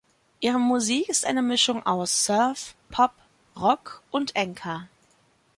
Ihre 0.39 0.57
Musik 0.59 1.09
ist 1.09 1.25
eine 1.27 1.43
Mischung 1.43 1.85
aus 1.85 2.25
Surf, 2.25 2.73
Pop, 2.89 3.11
Rock, 3.55 4.01
und 4.09 4.35
Enka. 4.35 4.87